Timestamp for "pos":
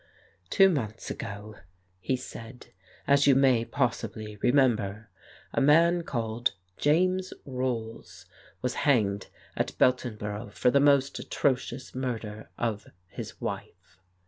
3.63-3.97